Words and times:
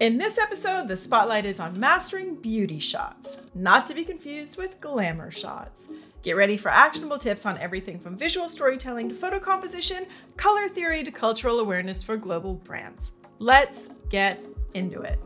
In 0.00 0.16
this 0.16 0.38
episode, 0.38 0.88
the 0.88 0.96
spotlight 0.96 1.44
is 1.44 1.60
on 1.60 1.78
mastering 1.78 2.34
beauty 2.36 2.78
shots, 2.78 3.42
not 3.54 3.86
to 3.86 3.92
be 3.92 4.02
confused 4.02 4.56
with 4.56 4.80
glamour 4.80 5.30
shots. 5.30 5.90
Get 6.22 6.36
ready 6.36 6.56
for 6.56 6.70
actionable 6.70 7.18
tips 7.18 7.44
on 7.44 7.58
everything 7.58 7.98
from 7.98 8.16
visual 8.16 8.48
storytelling 8.48 9.10
to 9.10 9.14
photo 9.14 9.38
composition, 9.38 10.06
color 10.38 10.70
theory 10.70 11.04
to 11.04 11.10
cultural 11.10 11.60
awareness 11.60 12.02
for 12.02 12.16
global 12.16 12.54
brands. 12.54 13.16
Let's 13.40 13.90
get 14.08 14.42
into 14.72 15.02
it. 15.02 15.18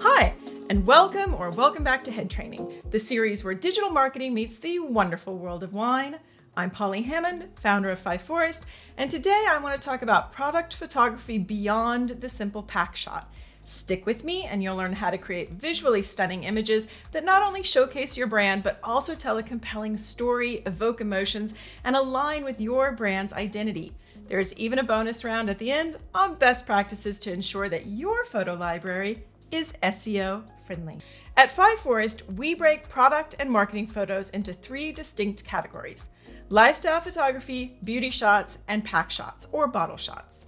Hi, 0.00 0.34
and 0.68 0.86
welcome 0.86 1.34
or 1.34 1.50
welcome 1.50 1.82
back 1.82 2.04
to 2.04 2.12
Headtraining, 2.12 2.88
the 2.92 3.00
series 3.00 3.42
where 3.42 3.54
digital 3.54 3.90
marketing 3.90 4.34
meets 4.34 4.60
the 4.60 4.78
wonderful 4.78 5.36
world 5.36 5.64
of 5.64 5.72
wine. 5.72 6.20
I'm 6.56 6.70
Polly 6.70 7.02
Hammond, 7.02 7.48
founder 7.54 7.90
of 7.90 8.00
Five 8.00 8.22
Forests, 8.22 8.66
and 8.98 9.08
today 9.08 9.46
I 9.48 9.58
want 9.58 9.80
to 9.80 9.86
talk 9.88 10.02
about 10.02 10.32
product 10.32 10.74
photography 10.74 11.38
beyond 11.38 12.10
the 12.20 12.28
simple 12.28 12.64
pack 12.64 12.96
shot. 12.96 13.32
Stick 13.64 14.04
with 14.04 14.24
me, 14.24 14.44
and 14.44 14.60
you'll 14.60 14.76
learn 14.76 14.94
how 14.94 15.10
to 15.10 15.16
create 15.16 15.52
visually 15.52 16.02
stunning 16.02 16.42
images 16.42 16.88
that 17.12 17.24
not 17.24 17.44
only 17.44 17.62
showcase 17.62 18.18
your 18.18 18.26
brand, 18.26 18.64
but 18.64 18.80
also 18.82 19.14
tell 19.14 19.38
a 19.38 19.44
compelling 19.44 19.96
story, 19.96 20.62
evoke 20.66 21.00
emotions, 21.00 21.54
and 21.84 21.94
align 21.94 22.42
with 22.42 22.60
your 22.60 22.90
brand's 22.92 23.32
identity. 23.32 23.92
There's 24.28 24.52
even 24.58 24.80
a 24.80 24.84
bonus 24.84 25.24
round 25.24 25.50
at 25.50 25.58
the 25.58 25.70
end 25.70 25.96
on 26.16 26.34
best 26.34 26.66
practices 26.66 27.20
to 27.20 27.32
ensure 27.32 27.68
that 27.68 27.86
your 27.86 28.24
photo 28.24 28.54
library 28.54 29.22
is 29.52 29.76
SEO 29.84 30.42
friendly. 30.66 30.98
At 31.36 31.50
Five 31.50 31.78
Forests, 31.78 32.26
we 32.28 32.54
break 32.54 32.88
product 32.88 33.36
and 33.38 33.50
marketing 33.50 33.86
photos 33.86 34.30
into 34.30 34.52
three 34.52 34.92
distinct 34.92 35.44
categories 35.44 36.10
lifestyle 36.50 37.00
photography, 37.00 37.78
beauty 37.84 38.10
shots, 38.10 38.58
and 38.66 38.84
pack 38.84 39.10
shots 39.10 39.46
or 39.52 39.68
bottle 39.68 39.96
shots. 39.96 40.46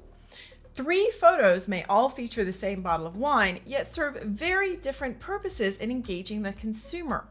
Three 0.75 1.11
photos 1.21 1.69
may 1.69 1.85
all 1.85 2.09
feature 2.09 2.45
the 2.45 2.53
same 2.53 2.83
bottle 2.83 3.07
of 3.07 3.17
wine, 3.17 3.61
yet 3.65 3.87
serve 3.87 4.21
very 4.23 4.77
different 4.77 5.21
purposes 5.21 5.79
in 5.79 5.91
engaging 5.91 6.43
the 6.43 6.53
consumer. 6.53 7.29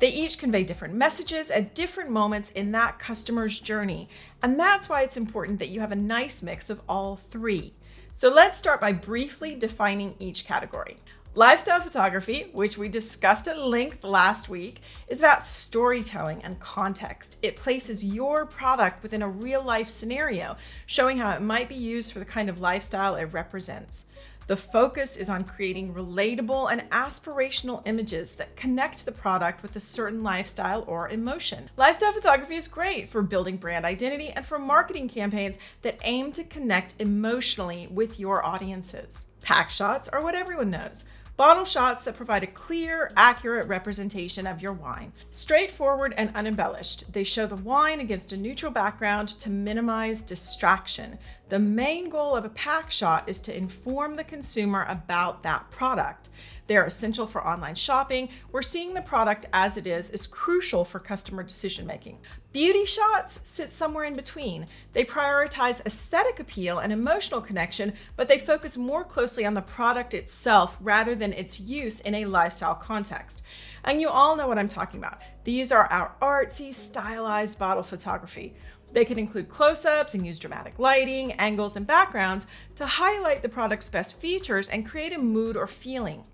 They 0.00 0.08
each 0.08 0.38
convey 0.38 0.62
different 0.62 0.94
messages 0.94 1.50
at 1.50 1.74
different 1.74 2.10
moments 2.10 2.52
in 2.52 2.72
that 2.72 2.98
customer's 2.98 3.60
journey, 3.60 4.08
and 4.42 4.58
that's 4.58 4.88
why 4.88 5.02
it's 5.02 5.16
important 5.16 5.58
that 5.58 5.68
you 5.68 5.80
have 5.80 5.92
a 5.92 5.96
nice 5.96 6.42
mix 6.42 6.70
of 6.70 6.80
all 6.88 7.16
three. 7.16 7.74
So 8.12 8.32
let's 8.32 8.56
start 8.56 8.80
by 8.80 8.92
briefly 8.92 9.54
defining 9.54 10.14
each 10.18 10.46
category. 10.46 10.96
Lifestyle 11.38 11.80
photography, 11.80 12.48
which 12.52 12.76
we 12.76 12.88
discussed 12.88 13.46
at 13.46 13.60
length 13.60 14.02
last 14.02 14.48
week, 14.48 14.80
is 15.06 15.20
about 15.20 15.44
storytelling 15.44 16.42
and 16.42 16.58
context. 16.58 17.38
It 17.42 17.54
places 17.54 18.04
your 18.04 18.44
product 18.44 19.04
within 19.04 19.22
a 19.22 19.28
real 19.28 19.62
life 19.62 19.88
scenario, 19.88 20.56
showing 20.86 21.16
how 21.16 21.30
it 21.30 21.40
might 21.40 21.68
be 21.68 21.76
used 21.76 22.12
for 22.12 22.18
the 22.18 22.24
kind 22.24 22.48
of 22.48 22.60
lifestyle 22.60 23.14
it 23.14 23.26
represents. 23.26 24.06
The 24.48 24.56
focus 24.56 25.16
is 25.16 25.30
on 25.30 25.44
creating 25.44 25.94
relatable 25.94 26.72
and 26.72 26.90
aspirational 26.90 27.86
images 27.86 28.34
that 28.34 28.56
connect 28.56 29.04
the 29.04 29.12
product 29.12 29.62
with 29.62 29.76
a 29.76 29.80
certain 29.80 30.24
lifestyle 30.24 30.82
or 30.88 31.08
emotion. 31.08 31.70
Lifestyle 31.76 32.14
photography 32.14 32.56
is 32.56 32.66
great 32.66 33.10
for 33.10 33.22
building 33.22 33.58
brand 33.58 33.84
identity 33.84 34.30
and 34.30 34.44
for 34.44 34.58
marketing 34.58 35.08
campaigns 35.08 35.60
that 35.82 36.00
aim 36.02 36.32
to 36.32 36.42
connect 36.42 36.96
emotionally 36.98 37.86
with 37.92 38.18
your 38.18 38.44
audiences. 38.44 39.26
Pack 39.40 39.70
shots 39.70 40.08
are 40.08 40.20
what 40.20 40.34
everyone 40.34 40.70
knows 40.70 41.04
bottle 41.38 41.64
shots 41.64 42.02
that 42.02 42.16
provide 42.16 42.42
a 42.42 42.48
clear, 42.48 43.12
accurate 43.16 43.68
representation 43.68 44.44
of 44.44 44.60
your 44.60 44.72
wine. 44.72 45.12
Straightforward 45.30 46.12
and 46.16 46.34
unembellished, 46.34 47.10
they 47.12 47.22
show 47.22 47.46
the 47.46 47.54
wine 47.54 48.00
against 48.00 48.32
a 48.32 48.36
neutral 48.36 48.72
background 48.72 49.28
to 49.28 49.48
minimize 49.48 50.20
distraction. 50.20 51.16
The 51.48 51.60
main 51.60 52.10
goal 52.10 52.34
of 52.34 52.44
a 52.44 52.50
pack 52.50 52.90
shot 52.90 53.28
is 53.28 53.38
to 53.42 53.56
inform 53.56 54.16
the 54.16 54.24
consumer 54.24 54.84
about 54.88 55.44
that 55.44 55.70
product. 55.70 56.28
They're 56.68 56.84
essential 56.84 57.26
for 57.26 57.44
online 57.46 57.74
shopping, 57.74 58.28
where 58.50 58.62
seeing 58.62 58.92
the 58.92 59.00
product 59.00 59.46
as 59.54 59.78
it 59.78 59.86
is 59.86 60.10
is 60.10 60.26
crucial 60.26 60.84
for 60.84 61.00
customer 61.00 61.42
decision 61.42 61.86
making. 61.86 62.18
Beauty 62.52 62.84
shots 62.84 63.40
sit 63.48 63.70
somewhere 63.70 64.04
in 64.04 64.14
between. 64.14 64.66
They 64.92 65.02
prioritize 65.02 65.84
aesthetic 65.86 66.40
appeal 66.40 66.80
and 66.80 66.92
emotional 66.92 67.40
connection, 67.40 67.94
but 68.16 68.28
they 68.28 68.38
focus 68.38 68.76
more 68.76 69.02
closely 69.02 69.46
on 69.46 69.54
the 69.54 69.62
product 69.62 70.12
itself 70.12 70.76
rather 70.82 71.14
than 71.14 71.32
its 71.32 71.58
use 71.58 72.00
in 72.00 72.14
a 72.16 72.26
lifestyle 72.26 72.74
context. 72.74 73.42
And 73.84 73.98
you 73.98 74.10
all 74.10 74.36
know 74.36 74.46
what 74.46 74.58
I'm 74.58 74.68
talking 74.68 75.00
about. 75.00 75.22
These 75.44 75.72
are 75.72 75.86
our 75.86 76.16
artsy, 76.20 76.74
stylized 76.74 77.58
bottle 77.58 77.82
photography. 77.82 78.54
They 78.92 79.06
can 79.06 79.18
include 79.18 79.48
close 79.48 79.86
ups 79.86 80.12
and 80.12 80.26
use 80.26 80.38
dramatic 80.38 80.78
lighting, 80.78 81.32
angles, 81.32 81.76
and 81.76 81.86
backgrounds 81.86 82.46
to 82.76 82.84
highlight 82.84 83.40
the 83.40 83.48
product's 83.48 83.88
best 83.88 84.20
features 84.20 84.68
and 84.68 84.86
create 84.86 85.14
a 85.14 85.18
mood 85.18 85.56
or 85.56 85.66
feeling. 85.66 86.24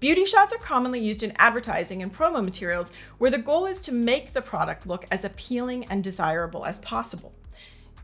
Beauty 0.00 0.24
shots 0.24 0.54
are 0.54 0.58
commonly 0.58 1.00
used 1.00 1.22
in 1.22 1.32
advertising 1.36 2.02
and 2.02 2.14
promo 2.14 2.44
materials 2.44 2.92
where 3.18 3.30
the 3.30 3.38
goal 3.38 3.66
is 3.66 3.80
to 3.82 3.92
make 3.92 4.32
the 4.32 4.42
product 4.42 4.86
look 4.86 5.06
as 5.10 5.24
appealing 5.24 5.84
and 5.86 6.02
desirable 6.02 6.64
as 6.64 6.80
possible. 6.80 7.32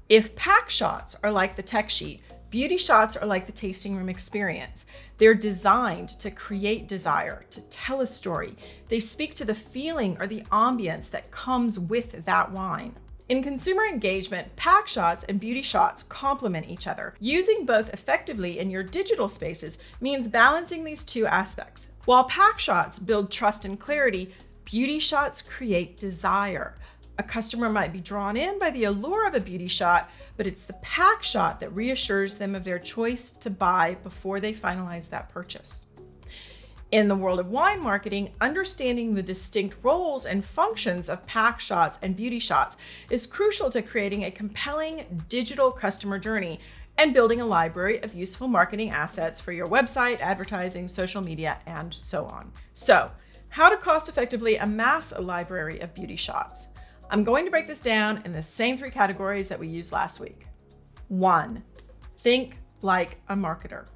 If 0.08 0.34
pack 0.36 0.70
shots 0.70 1.16
are 1.22 1.30
like 1.30 1.56
the 1.56 1.62
tech 1.62 1.90
sheet, 1.90 2.22
beauty 2.50 2.78
shots 2.78 3.16
are 3.16 3.26
like 3.26 3.44
the 3.44 3.52
tasting 3.52 3.96
room 3.96 4.08
experience. 4.08 4.86
They're 5.18 5.34
designed 5.34 6.08
to 6.20 6.30
create 6.30 6.88
desire, 6.88 7.44
to 7.50 7.60
tell 7.68 8.00
a 8.00 8.06
story. 8.06 8.56
They 8.88 9.00
speak 9.00 9.34
to 9.34 9.44
the 9.44 9.54
feeling 9.54 10.16
or 10.18 10.26
the 10.26 10.42
ambience 10.50 11.10
that 11.10 11.30
comes 11.30 11.78
with 11.78 12.24
that 12.24 12.50
wine. 12.50 12.94
In 13.28 13.42
consumer 13.42 13.82
engagement, 13.84 14.56
pack 14.56 14.88
shots 14.88 15.22
and 15.24 15.38
beauty 15.38 15.60
shots 15.60 16.02
complement 16.02 16.70
each 16.70 16.86
other. 16.86 17.12
Using 17.20 17.66
both 17.66 17.92
effectively 17.92 18.58
in 18.58 18.70
your 18.70 18.82
digital 18.82 19.28
spaces 19.28 19.78
means 20.00 20.28
balancing 20.28 20.82
these 20.82 21.04
two 21.04 21.26
aspects. 21.26 21.92
While 22.06 22.24
pack 22.24 22.58
shots 22.58 22.98
build 22.98 23.30
trust 23.30 23.66
and 23.66 23.78
clarity, 23.78 24.32
beauty 24.64 24.98
shots 24.98 25.42
create 25.42 26.00
desire. 26.00 26.78
A 27.18 27.22
customer 27.22 27.68
might 27.68 27.92
be 27.92 28.00
drawn 28.00 28.34
in 28.34 28.58
by 28.58 28.70
the 28.70 28.84
allure 28.84 29.26
of 29.26 29.34
a 29.34 29.40
beauty 29.40 29.68
shot, 29.68 30.08
but 30.38 30.46
it's 30.46 30.64
the 30.64 30.72
pack 30.74 31.22
shot 31.22 31.60
that 31.60 31.74
reassures 31.74 32.38
them 32.38 32.54
of 32.54 32.64
their 32.64 32.78
choice 32.78 33.30
to 33.32 33.50
buy 33.50 33.98
before 34.02 34.40
they 34.40 34.54
finalize 34.54 35.10
that 35.10 35.28
purchase. 35.28 35.87
In 36.90 37.08
the 37.08 37.16
world 37.16 37.38
of 37.38 37.50
wine 37.50 37.82
marketing, 37.82 38.30
understanding 38.40 39.12
the 39.12 39.22
distinct 39.22 39.76
roles 39.82 40.24
and 40.24 40.42
functions 40.42 41.10
of 41.10 41.26
pack 41.26 41.60
shots 41.60 41.98
and 42.02 42.16
beauty 42.16 42.38
shots 42.38 42.78
is 43.10 43.26
crucial 43.26 43.68
to 43.68 43.82
creating 43.82 44.24
a 44.24 44.30
compelling 44.30 45.22
digital 45.28 45.70
customer 45.70 46.18
journey 46.18 46.60
and 46.96 47.12
building 47.12 47.42
a 47.42 47.46
library 47.46 48.02
of 48.02 48.14
useful 48.14 48.48
marketing 48.48 48.88
assets 48.88 49.38
for 49.38 49.52
your 49.52 49.68
website, 49.68 50.20
advertising, 50.20 50.88
social 50.88 51.20
media, 51.20 51.58
and 51.66 51.92
so 51.92 52.24
on. 52.24 52.50
So, 52.72 53.10
how 53.50 53.68
to 53.68 53.76
cost 53.76 54.08
effectively 54.08 54.56
amass 54.56 55.12
a 55.12 55.20
library 55.20 55.80
of 55.80 55.94
beauty 55.94 56.16
shots. 56.16 56.68
I'm 57.10 57.22
going 57.22 57.44
to 57.44 57.50
break 57.50 57.66
this 57.66 57.82
down 57.82 58.22
in 58.24 58.32
the 58.32 58.42
same 58.42 58.78
three 58.78 58.90
categories 58.90 59.50
that 59.50 59.60
we 59.60 59.68
used 59.68 59.92
last 59.92 60.20
week. 60.20 60.46
One, 61.08 61.62
think 62.14 62.56
like 62.80 63.18
a 63.28 63.36
marketer. 63.36 63.88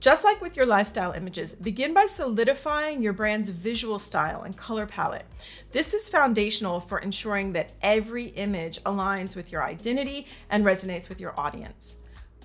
Just 0.00 0.24
like 0.24 0.40
with 0.40 0.56
your 0.56 0.66
lifestyle 0.66 1.10
images, 1.10 1.56
begin 1.56 1.92
by 1.92 2.06
solidifying 2.06 3.02
your 3.02 3.12
brand's 3.12 3.48
visual 3.48 3.98
style 3.98 4.42
and 4.42 4.56
color 4.56 4.86
palette. 4.86 5.26
This 5.72 5.92
is 5.92 6.08
foundational 6.08 6.78
for 6.78 7.00
ensuring 7.00 7.52
that 7.54 7.72
every 7.82 8.26
image 8.26 8.80
aligns 8.84 9.34
with 9.34 9.50
your 9.50 9.64
identity 9.64 10.28
and 10.50 10.64
resonates 10.64 11.08
with 11.08 11.20
your 11.20 11.38
audience. 11.38 11.98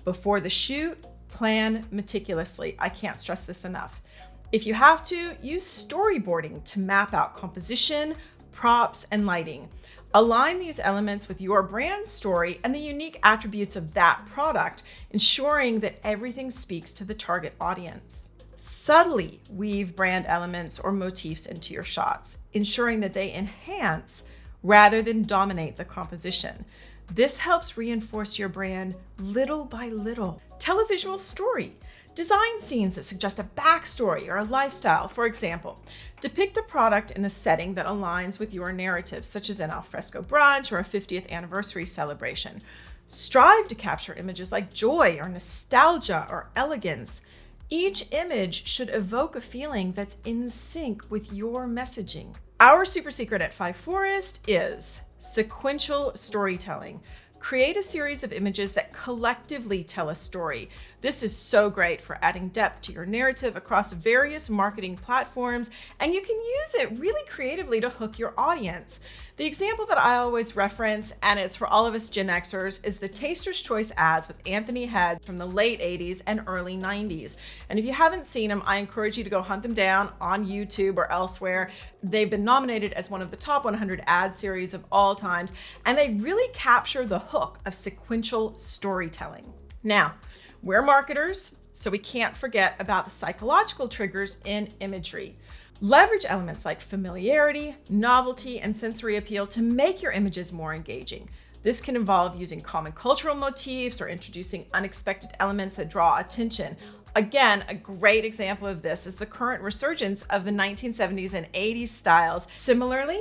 Before 0.04 0.40
the 0.40 0.50
shoot, 0.50 0.98
plan 1.28 1.86
meticulously. 1.92 2.74
I 2.80 2.88
can't 2.88 3.20
stress 3.20 3.46
this 3.46 3.64
enough. 3.64 4.02
If 4.50 4.66
you 4.66 4.74
have 4.74 5.04
to, 5.04 5.36
use 5.40 5.64
storyboarding 5.64 6.64
to 6.64 6.80
map 6.80 7.14
out 7.14 7.34
composition, 7.34 8.16
props, 8.50 9.06
and 9.12 9.26
lighting. 9.26 9.68
Align 10.16 10.60
these 10.60 10.78
elements 10.78 11.26
with 11.26 11.40
your 11.40 11.64
brand 11.64 12.06
story 12.06 12.60
and 12.62 12.72
the 12.72 12.78
unique 12.78 13.18
attributes 13.24 13.74
of 13.74 13.94
that 13.94 14.24
product, 14.26 14.84
ensuring 15.10 15.80
that 15.80 15.98
everything 16.04 16.52
speaks 16.52 16.92
to 16.92 17.04
the 17.04 17.14
target 17.14 17.52
audience. 17.60 18.30
Subtly 18.54 19.40
weave 19.50 19.96
brand 19.96 20.24
elements 20.28 20.78
or 20.78 20.92
motifs 20.92 21.46
into 21.46 21.74
your 21.74 21.82
shots, 21.82 22.44
ensuring 22.52 23.00
that 23.00 23.12
they 23.12 23.34
enhance 23.34 24.28
rather 24.62 25.02
than 25.02 25.24
dominate 25.24 25.74
the 25.76 25.84
composition. 25.84 26.64
This 27.12 27.40
helps 27.40 27.76
reinforce 27.76 28.38
your 28.38 28.48
brand 28.48 28.94
little 29.18 29.64
by 29.64 29.88
little. 29.88 30.40
Tell 30.60 30.80
a 30.80 30.86
visual 30.86 31.18
story. 31.18 31.74
Design 32.14 32.60
scenes 32.60 32.94
that 32.94 33.02
suggest 33.02 33.40
a 33.40 33.48
backstory 33.56 34.28
or 34.28 34.36
a 34.36 34.44
lifestyle. 34.44 35.08
For 35.08 35.26
example, 35.26 35.80
depict 36.20 36.56
a 36.56 36.62
product 36.62 37.10
in 37.10 37.24
a 37.24 37.30
setting 37.30 37.74
that 37.74 37.86
aligns 37.86 38.38
with 38.38 38.54
your 38.54 38.72
narrative, 38.72 39.24
such 39.24 39.50
as 39.50 39.58
an 39.58 39.70
alfresco 39.70 40.22
brunch 40.22 40.70
or 40.70 40.78
a 40.78 40.84
50th 40.84 41.28
anniversary 41.28 41.86
celebration. 41.86 42.62
Strive 43.06 43.66
to 43.66 43.74
capture 43.74 44.14
images 44.14 44.52
like 44.52 44.72
joy 44.72 45.18
or 45.20 45.28
nostalgia 45.28 46.26
or 46.30 46.50
elegance. 46.54 47.26
Each 47.68 48.06
image 48.12 48.68
should 48.68 48.90
evoke 48.90 49.34
a 49.34 49.40
feeling 49.40 49.90
that's 49.90 50.20
in 50.24 50.48
sync 50.48 51.10
with 51.10 51.32
your 51.32 51.66
messaging. 51.66 52.34
Our 52.60 52.84
super 52.84 53.10
secret 53.10 53.42
at 53.42 53.52
Five 53.52 53.76
Forests 53.76 54.40
is 54.46 55.02
sequential 55.18 56.12
storytelling. 56.14 57.00
Create 57.40 57.76
a 57.76 57.82
series 57.82 58.24
of 58.24 58.32
images 58.32 58.72
that 58.72 58.94
collectively 58.94 59.84
tell 59.84 60.08
a 60.08 60.14
story. 60.14 60.70
This 61.04 61.22
is 61.22 61.36
so 61.36 61.68
great 61.68 62.00
for 62.00 62.18
adding 62.22 62.48
depth 62.48 62.80
to 62.80 62.92
your 62.92 63.04
narrative 63.04 63.56
across 63.56 63.92
various 63.92 64.48
marketing 64.48 64.96
platforms, 64.96 65.70
and 66.00 66.14
you 66.14 66.22
can 66.22 66.34
use 66.34 66.74
it 66.76 66.98
really 66.98 67.28
creatively 67.28 67.78
to 67.82 67.90
hook 67.90 68.18
your 68.18 68.32
audience. 68.38 69.00
The 69.36 69.44
example 69.44 69.84
that 69.84 69.98
I 69.98 70.16
always 70.16 70.56
reference, 70.56 71.14
and 71.22 71.38
it's 71.38 71.56
for 71.56 71.66
all 71.66 71.84
of 71.84 71.94
us 71.94 72.08
Gen 72.08 72.28
Xers, 72.28 72.82
is 72.86 73.00
the 73.00 73.08
Taster's 73.08 73.60
Choice 73.60 73.92
ads 73.98 74.28
with 74.28 74.40
Anthony 74.46 74.86
Head 74.86 75.22
from 75.22 75.36
the 75.36 75.44
late 75.44 75.78
80s 75.80 76.22
and 76.26 76.42
early 76.46 76.78
90s. 76.78 77.36
And 77.68 77.78
if 77.78 77.84
you 77.84 77.92
haven't 77.92 78.24
seen 78.24 78.48
them, 78.48 78.62
I 78.64 78.78
encourage 78.78 79.18
you 79.18 79.24
to 79.24 79.28
go 79.28 79.42
hunt 79.42 79.62
them 79.62 79.74
down 79.74 80.10
on 80.22 80.46
YouTube 80.46 80.96
or 80.96 81.12
elsewhere. 81.12 81.68
They've 82.02 82.30
been 82.30 82.44
nominated 82.44 82.94
as 82.94 83.10
one 83.10 83.20
of 83.20 83.30
the 83.30 83.36
top 83.36 83.66
100 83.66 84.02
ad 84.06 84.34
series 84.34 84.72
of 84.72 84.86
all 84.90 85.14
times, 85.14 85.52
and 85.84 85.98
they 85.98 86.14
really 86.14 86.50
capture 86.54 87.04
the 87.04 87.18
hook 87.18 87.58
of 87.66 87.74
sequential 87.74 88.56
storytelling. 88.56 89.52
Now, 89.86 90.14
we're 90.64 90.82
marketers, 90.82 91.56
so 91.74 91.90
we 91.90 91.98
can't 91.98 92.34
forget 92.34 92.74
about 92.78 93.04
the 93.04 93.10
psychological 93.10 93.86
triggers 93.86 94.40
in 94.46 94.70
imagery. 94.80 95.36
Leverage 95.82 96.24
elements 96.26 96.64
like 96.64 96.80
familiarity, 96.80 97.76
novelty, 97.90 98.58
and 98.60 98.74
sensory 98.74 99.16
appeal 99.16 99.46
to 99.46 99.60
make 99.60 100.00
your 100.00 100.12
images 100.12 100.54
more 100.54 100.72
engaging. 100.72 101.28
This 101.62 101.82
can 101.82 101.96
involve 101.96 102.40
using 102.40 102.62
common 102.62 102.92
cultural 102.92 103.34
motifs 103.34 104.00
or 104.00 104.08
introducing 104.08 104.64
unexpected 104.72 105.32
elements 105.38 105.76
that 105.76 105.90
draw 105.90 106.18
attention. 106.18 106.76
Again, 107.14 107.64
a 107.68 107.74
great 107.74 108.24
example 108.24 108.66
of 108.66 108.80
this 108.80 109.06
is 109.06 109.18
the 109.18 109.26
current 109.26 109.62
resurgence 109.62 110.22
of 110.24 110.46
the 110.46 110.50
1970s 110.50 111.34
and 111.34 111.52
80s 111.52 111.88
styles. 111.88 112.48
Similarly, 112.56 113.20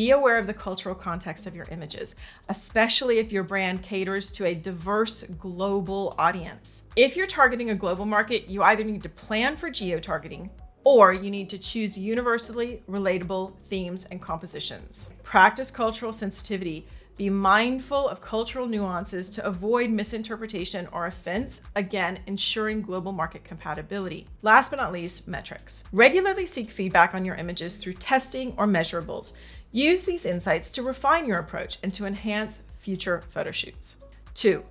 be 0.00 0.12
aware 0.12 0.38
of 0.38 0.46
the 0.46 0.54
cultural 0.54 0.94
context 0.94 1.46
of 1.46 1.54
your 1.54 1.66
images, 1.70 2.16
especially 2.48 3.18
if 3.18 3.30
your 3.30 3.42
brand 3.42 3.82
caters 3.82 4.32
to 4.32 4.46
a 4.46 4.54
diverse 4.54 5.24
global 5.24 6.14
audience. 6.16 6.86
If 6.96 7.18
you're 7.18 7.26
targeting 7.26 7.68
a 7.68 7.74
global 7.74 8.06
market, 8.06 8.48
you 8.48 8.62
either 8.62 8.82
need 8.82 9.02
to 9.02 9.10
plan 9.10 9.56
for 9.56 9.68
geo 9.68 9.98
targeting 9.98 10.48
or 10.84 11.12
you 11.12 11.30
need 11.30 11.50
to 11.50 11.58
choose 11.58 11.98
universally 11.98 12.82
relatable 12.88 13.58
themes 13.68 14.06
and 14.06 14.22
compositions. 14.22 15.12
Practice 15.22 15.70
cultural 15.70 16.14
sensitivity. 16.14 16.86
Be 17.18 17.28
mindful 17.28 18.08
of 18.08 18.22
cultural 18.22 18.66
nuances 18.66 19.28
to 19.28 19.44
avoid 19.44 19.90
misinterpretation 19.90 20.88
or 20.90 21.04
offense, 21.04 21.62
again, 21.76 22.20
ensuring 22.26 22.80
global 22.80 23.12
market 23.12 23.44
compatibility. 23.44 24.26
Last 24.40 24.70
but 24.70 24.78
not 24.78 24.90
least, 24.90 25.28
metrics. 25.28 25.84
Regularly 25.92 26.46
seek 26.46 26.70
feedback 26.70 27.14
on 27.14 27.26
your 27.26 27.34
images 27.34 27.76
through 27.76 27.92
testing 27.92 28.54
or 28.56 28.66
measurables. 28.66 29.34
Use 29.72 30.04
these 30.04 30.26
insights 30.26 30.72
to 30.72 30.82
refine 30.82 31.26
your 31.26 31.38
approach 31.38 31.78
and 31.84 31.94
to 31.94 32.04
enhance 32.04 32.62
future 32.78 33.22
photo 33.28 33.52
shoots. 33.52 33.98
Two, 34.34 34.64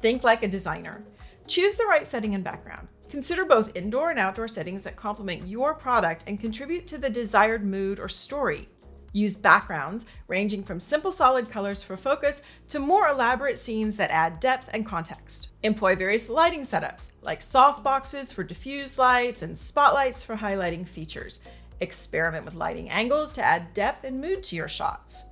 think 0.00 0.24
like 0.24 0.42
a 0.42 0.48
designer. 0.48 1.02
Choose 1.46 1.76
the 1.76 1.86
right 1.86 2.06
setting 2.06 2.34
and 2.34 2.44
background. 2.44 2.88
Consider 3.08 3.44
both 3.44 3.74
indoor 3.76 4.10
and 4.10 4.18
outdoor 4.18 4.48
settings 4.48 4.84
that 4.84 4.96
complement 4.96 5.46
your 5.46 5.74
product 5.74 6.24
and 6.26 6.40
contribute 6.40 6.86
to 6.86 6.98
the 6.98 7.08
desired 7.08 7.64
mood 7.64 7.98
or 7.98 8.08
story. 8.08 8.68
Use 9.14 9.36
backgrounds 9.36 10.06
ranging 10.28 10.62
from 10.62 10.80
simple 10.80 11.12
solid 11.12 11.50
colors 11.50 11.82
for 11.82 11.96
focus 11.96 12.42
to 12.68 12.78
more 12.78 13.08
elaborate 13.08 13.58
scenes 13.58 13.96
that 13.98 14.10
add 14.10 14.40
depth 14.40 14.70
and 14.72 14.86
context. 14.86 15.50
Employ 15.62 15.94
various 15.96 16.28
lighting 16.30 16.62
setups 16.62 17.12
like 17.22 17.42
soft 17.42 17.82
boxes 17.82 18.32
for 18.32 18.44
diffuse 18.44 18.98
lights 18.98 19.42
and 19.42 19.58
spotlights 19.58 20.22
for 20.22 20.36
highlighting 20.36 20.86
features. 20.86 21.40
Experiment 21.82 22.46
with 22.46 22.54
lighting 22.54 22.88
angles 22.88 23.32
to 23.34 23.42
add 23.42 23.74
depth 23.74 24.04
and 24.04 24.20
mood 24.20 24.42
to 24.44 24.56
your 24.56 24.68
shots. 24.68 25.24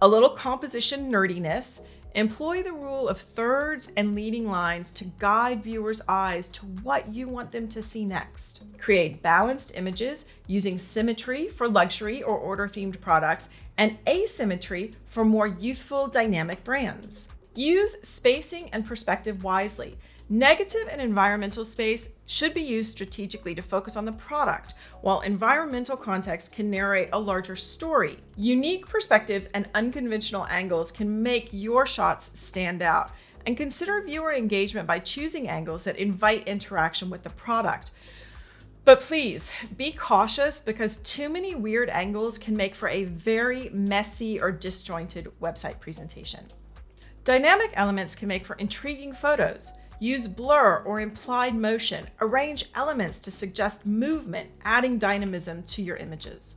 A 0.00 0.08
little 0.08 0.30
composition 0.30 1.12
nerdiness 1.12 1.82
Employ 2.14 2.62
the 2.62 2.74
rule 2.74 3.08
of 3.08 3.16
thirds 3.16 3.90
and 3.96 4.14
leading 4.14 4.46
lines 4.46 4.92
to 4.92 5.04
guide 5.18 5.62
viewers' 5.62 6.02
eyes 6.06 6.50
to 6.50 6.66
what 6.82 7.08
you 7.08 7.26
want 7.26 7.50
them 7.50 7.66
to 7.68 7.82
see 7.82 8.04
next. 8.04 8.64
Create 8.78 9.22
balanced 9.22 9.72
images 9.76 10.26
using 10.46 10.76
symmetry 10.76 11.48
for 11.48 11.68
luxury 11.68 12.22
or 12.22 12.36
order 12.36 12.68
themed 12.68 13.00
products 13.00 13.48
and 13.78 13.96
asymmetry 14.06 14.92
for 15.06 15.24
more 15.24 15.46
youthful, 15.46 16.06
dynamic 16.06 16.62
brands. 16.64 17.30
Use 17.54 17.98
spacing 18.02 18.68
and 18.70 18.84
perspective 18.84 19.42
wisely. 19.42 19.96
Negative 20.32 20.88
and 20.90 20.98
environmental 20.98 21.62
space 21.62 22.14
should 22.24 22.54
be 22.54 22.62
used 22.62 22.92
strategically 22.92 23.54
to 23.54 23.60
focus 23.60 23.98
on 23.98 24.06
the 24.06 24.12
product, 24.12 24.72
while 25.02 25.20
environmental 25.20 25.94
context 25.94 26.54
can 26.54 26.70
narrate 26.70 27.10
a 27.12 27.20
larger 27.20 27.54
story. 27.54 28.16
Unique 28.34 28.86
perspectives 28.86 29.48
and 29.48 29.68
unconventional 29.74 30.46
angles 30.46 30.90
can 30.90 31.22
make 31.22 31.50
your 31.52 31.84
shots 31.84 32.30
stand 32.32 32.80
out. 32.80 33.10
And 33.44 33.58
consider 33.58 34.00
viewer 34.00 34.32
engagement 34.32 34.88
by 34.88 35.00
choosing 35.00 35.50
angles 35.50 35.84
that 35.84 35.98
invite 35.98 36.48
interaction 36.48 37.10
with 37.10 37.24
the 37.24 37.28
product. 37.28 37.90
But 38.86 39.00
please 39.00 39.52
be 39.76 39.92
cautious 39.92 40.62
because 40.62 40.96
too 40.96 41.28
many 41.28 41.54
weird 41.54 41.90
angles 41.90 42.38
can 42.38 42.56
make 42.56 42.74
for 42.74 42.88
a 42.88 43.04
very 43.04 43.68
messy 43.68 44.40
or 44.40 44.50
disjointed 44.50 45.30
website 45.42 45.78
presentation. 45.78 46.46
Dynamic 47.22 47.72
elements 47.74 48.14
can 48.14 48.28
make 48.28 48.46
for 48.46 48.56
intriguing 48.56 49.12
photos. 49.12 49.74
Use 50.02 50.26
blur 50.26 50.82
or 50.84 50.98
implied 50.98 51.54
motion. 51.54 52.08
Arrange 52.20 52.64
elements 52.74 53.20
to 53.20 53.30
suggest 53.30 53.86
movement, 53.86 54.50
adding 54.64 54.98
dynamism 54.98 55.62
to 55.62 55.80
your 55.80 55.94
images. 55.94 56.56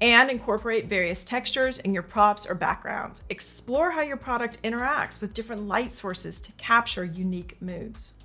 And 0.00 0.28
incorporate 0.28 0.86
various 0.86 1.22
textures 1.22 1.78
in 1.78 1.94
your 1.94 2.02
props 2.02 2.44
or 2.44 2.56
backgrounds. 2.56 3.22
Explore 3.30 3.92
how 3.92 4.00
your 4.00 4.16
product 4.16 4.60
interacts 4.64 5.20
with 5.20 5.34
different 5.34 5.68
light 5.68 5.92
sources 5.92 6.40
to 6.40 6.50
capture 6.54 7.04
unique 7.04 7.62
moods. 7.62 8.16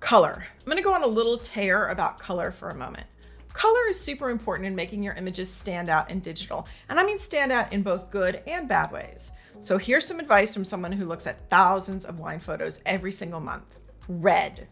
Color. 0.00 0.46
I'm 0.58 0.64
going 0.64 0.78
to 0.78 0.82
go 0.82 0.94
on 0.94 1.02
a 1.02 1.06
little 1.06 1.36
tear 1.36 1.88
about 1.88 2.18
color 2.18 2.52
for 2.52 2.70
a 2.70 2.74
moment. 2.74 3.04
Color 3.52 3.88
is 3.88 4.00
super 4.00 4.30
important 4.30 4.66
in 4.66 4.74
making 4.74 5.02
your 5.02 5.14
images 5.14 5.52
stand 5.52 5.88
out 5.88 6.10
in 6.10 6.20
digital, 6.20 6.68
and 6.88 7.00
I 7.00 7.04
mean 7.04 7.18
stand 7.18 7.52
out 7.52 7.72
in 7.72 7.82
both 7.82 8.10
good 8.10 8.42
and 8.46 8.68
bad 8.68 8.92
ways. 8.92 9.32
So 9.58 9.76
here's 9.76 10.06
some 10.06 10.20
advice 10.20 10.54
from 10.54 10.64
someone 10.64 10.92
who 10.92 11.06
looks 11.06 11.26
at 11.26 11.50
thousands 11.50 12.04
of 12.04 12.20
wine 12.20 12.40
photos 12.40 12.80
every 12.86 13.12
single 13.12 13.40
month. 13.40 13.78
Red. 14.08 14.68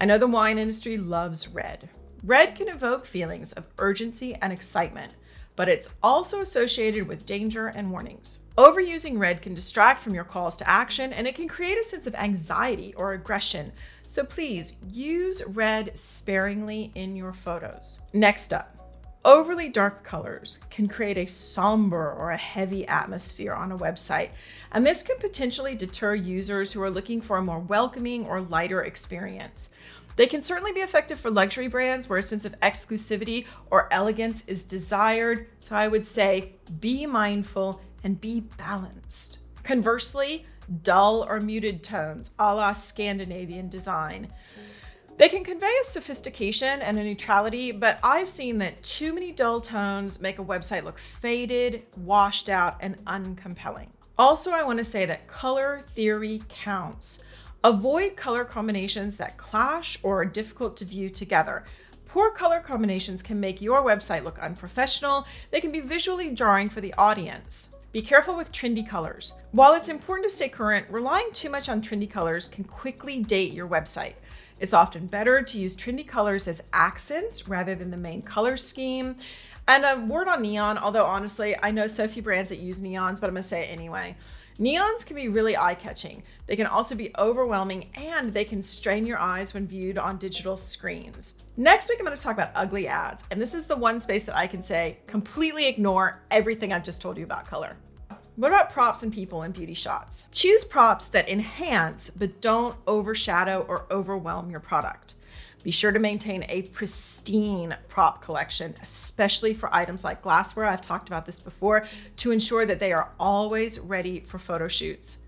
I 0.00 0.06
know 0.06 0.18
the 0.18 0.26
wine 0.26 0.58
industry 0.58 0.96
loves 0.96 1.48
red. 1.48 1.90
Red 2.22 2.54
can 2.54 2.68
evoke 2.68 3.06
feelings 3.06 3.52
of 3.52 3.66
urgency 3.78 4.34
and 4.36 4.52
excitement, 4.52 5.14
but 5.56 5.68
it's 5.68 5.94
also 6.02 6.40
associated 6.40 7.06
with 7.06 7.26
danger 7.26 7.66
and 7.66 7.90
warnings. 7.90 8.40
Overusing 8.56 9.18
red 9.18 9.42
can 9.42 9.54
distract 9.54 10.00
from 10.00 10.14
your 10.14 10.24
calls 10.24 10.56
to 10.56 10.68
action 10.68 11.12
and 11.12 11.26
it 11.26 11.34
can 11.34 11.48
create 11.48 11.78
a 11.78 11.84
sense 11.84 12.06
of 12.06 12.14
anxiety 12.14 12.94
or 12.94 13.12
aggression. 13.12 13.72
So 14.10 14.24
please 14.24 14.80
use 14.92 15.40
red 15.46 15.96
sparingly 15.96 16.90
in 16.96 17.14
your 17.14 17.32
photos. 17.32 18.00
Next 18.12 18.52
up, 18.52 18.76
Overly 19.22 19.68
dark 19.68 20.02
colors 20.02 20.64
can 20.70 20.88
create 20.88 21.18
a 21.18 21.26
somber 21.26 22.10
or 22.10 22.30
a 22.30 22.38
heavy 22.38 22.88
atmosphere 22.88 23.52
on 23.52 23.70
a 23.70 23.76
website, 23.76 24.30
and 24.72 24.84
this 24.84 25.02
can 25.02 25.18
potentially 25.18 25.74
deter 25.74 26.14
users 26.14 26.72
who 26.72 26.80
are 26.80 26.90
looking 26.90 27.20
for 27.20 27.36
a 27.36 27.42
more 27.42 27.58
welcoming 27.58 28.24
or 28.24 28.40
lighter 28.40 28.82
experience. 28.82 29.74
They 30.16 30.26
can 30.26 30.40
certainly 30.40 30.72
be 30.72 30.80
effective 30.80 31.20
for 31.20 31.30
luxury 31.30 31.68
brands 31.68 32.08
where 32.08 32.18
a 32.18 32.22
sense 32.22 32.46
of 32.46 32.58
exclusivity 32.60 33.44
or 33.70 33.92
elegance 33.92 34.48
is 34.48 34.64
desired, 34.64 35.48
so 35.60 35.76
I 35.76 35.86
would 35.86 36.06
say 36.06 36.54
be 36.80 37.04
mindful 37.04 37.82
and 38.02 38.18
be 38.18 38.40
balanced. 38.56 39.36
Conversely, 39.64 40.46
dull 40.82 41.26
or 41.28 41.40
muted 41.40 41.82
tones, 41.82 42.32
a 42.38 42.54
la 42.54 42.72
Scandinavian 42.72 43.68
design, 43.68 44.28
they 45.20 45.28
can 45.28 45.44
convey 45.44 45.74
a 45.80 45.84
sophistication 45.84 46.80
and 46.80 46.98
a 46.98 47.04
neutrality, 47.04 47.72
but 47.72 47.98
I've 48.02 48.30
seen 48.30 48.56
that 48.58 48.82
too 48.82 49.12
many 49.12 49.32
dull 49.32 49.60
tones 49.60 50.18
make 50.18 50.38
a 50.38 50.44
website 50.44 50.82
look 50.82 50.98
faded, 50.98 51.82
washed 51.98 52.48
out, 52.48 52.78
and 52.80 52.96
uncompelling. 53.04 53.88
Also, 54.16 54.50
I 54.50 54.62
want 54.62 54.78
to 54.78 54.84
say 54.84 55.04
that 55.04 55.26
color 55.26 55.82
theory 55.94 56.42
counts. 56.48 57.22
Avoid 57.62 58.16
color 58.16 58.46
combinations 58.46 59.18
that 59.18 59.36
clash 59.36 59.98
or 60.02 60.22
are 60.22 60.24
difficult 60.24 60.78
to 60.78 60.86
view 60.86 61.10
together. 61.10 61.64
Poor 62.06 62.30
color 62.30 62.60
combinations 62.60 63.22
can 63.22 63.38
make 63.38 63.60
your 63.60 63.82
website 63.82 64.24
look 64.24 64.38
unprofessional. 64.38 65.26
They 65.50 65.60
can 65.60 65.70
be 65.70 65.80
visually 65.80 66.30
jarring 66.30 66.70
for 66.70 66.80
the 66.80 66.94
audience. 66.94 67.76
Be 67.92 68.02
careful 68.02 68.36
with 68.36 68.52
trendy 68.52 68.88
colors. 68.88 69.40
While 69.50 69.74
it's 69.74 69.88
important 69.88 70.28
to 70.30 70.34
stay 70.34 70.48
current, 70.48 70.88
relying 70.90 71.32
too 71.32 71.50
much 71.50 71.68
on 71.68 71.82
trendy 71.82 72.08
colors 72.08 72.46
can 72.46 72.62
quickly 72.62 73.20
date 73.20 73.52
your 73.52 73.66
website. 73.66 74.14
It's 74.60 74.72
often 74.72 75.08
better 75.08 75.42
to 75.42 75.58
use 75.58 75.74
trendy 75.74 76.06
colors 76.06 76.46
as 76.46 76.62
accents 76.72 77.48
rather 77.48 77.74
than 77.74 77.90
the 77.90 77.96
main 77.96 78.22
color 78.22 78.56
scheme. 78.56 79.16
And 79.70 79.84
a 79.84 80.04
word 80.04 80.26
on 80.26 80.42
neon, 80.42 80.78
although 80.78 81.06
honestly, 81.06 81.54
I 81.62 81.70
know 81.70 81.86
so 81.86 82.08
few 82.08 82.22
brands 82.22 82.50
that 82.50 82.58
use 82.58 82.82
neons, 82.82 83.20
but 83.20 83.28
I'm 83.28 83.34
gonna 83.34 83.44
say 83.44 83.62
it 83.62 83.70
anyway. 83.70 84.16
Neons 84.58 85.06
can 85.06 85.14
be 85.14 85.28
really 85.28 85.56
eye 85.56 85.76
catching. 85.76 86.24
They 86.48 86.56
can 86.56 86.66
also 86.66 86.96
be 86.96 87.12
overwhelming 87.16 87.88
and 87.94 88.34
they 88.34 88.44
can 88.44 88.64
strain 88.64 89.06
your 89.06 89.18
eyes 89.18 89.54
when 89.54 89.68
viewed 89.68 89.96
on 89.96 90.18
digital 90.18 90.56
screens. 90.56 91.44
Next 91.56 91.88
week, 91.88 92.00
I'm 92.00 92.04
going 92.04 92.18
to 92.18 92.22
talk 92.22 92.34
about 92.34 92.50
ugly 92.54 92.86
ads. 92.86 93.24
And 93.30 93.40
this 93.40 93.54
is 93.54 93.66
the 93.66 93.76
one 93.76 93.98
space 93.98 94.26
that 94.26 94.36
I 94.36 94.46
can 94.46 94.60
say 94.60 94.98
completely 95.06 95.66
ignore 95.66 96.20
everything 96.30 96.72
I've 96.72 96.84
just 96.84 97.00
told 97.00 97.16
you 97.16 97.24
about 97.24 97.46
color. 97.46 97.76
What 98.36 98.48
about 98.48 98.70
props 98.70 99.02
and 99.02 99.12
people 99.12 99.44
in 99.44 99.52
beauty 99.52 99.72
shots? 99.72 100.26
Choose 100.32 100.64
props 100.64 101.08
that 101.08 101.28
enhance 101.28 102.10
but 102.10 102.42
don't 102.42 102.76
overshadow 102.86 103.64
or 103.68 103.86
overwhelm 103.90 104.50
your 104.50 104.60
product. 104.60 105.14
Be 105.62 105.70
sure 105.70 105.92
to 105.92 105.98
maintain 105.98 106.44
a 106.48 106.62
pristine 106.62 107.76
prop 107.88 108.22
collection, 108.22 108.74
especially 108.82 109.52
for 109.52 109.74
items 109.74 110.04
like 110.04 110.22
glassware. 110.22 110.64
I've 110.64 110.80
talked 110.80 111.08
about 111.08 111.26
this 111.26 111.38
before 111.38 111.86
to 112.16 112.30
ensure 112.30 112.64
that 112.64 112.80
they 112.80 112.92
are 112.92 113.10
always 113.20 113.78
ready 113.78 114.20
for 114.20 114.38
photo 114.38 114.68
shoots. 114.68 115.18